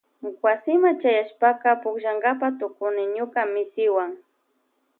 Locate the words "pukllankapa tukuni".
1.81-3.03